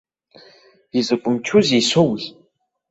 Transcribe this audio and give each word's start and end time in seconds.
Изакә 0.99 1.27
мчузеи 1.33 1.81
исоуз! 1.81 2.23